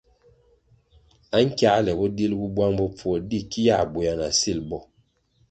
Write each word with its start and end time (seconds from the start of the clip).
Ankiāle 1.39 1.91
bo 1.99 2.05
dilgu 2.15 2.45
bwang 2.55 2.75
bopfuo 2.79 3.15
di 3.29 3.39
ki 3.51 3.61
yā 3.67 3.77
bwéa 3.93 4.13
na 4.19 4.27
sil 4.39 4.59
bo. 4.69 4.79